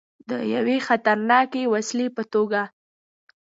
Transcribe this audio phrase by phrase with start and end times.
[0.29, 2.61] د یوې خطرناکې وسلې په توګه.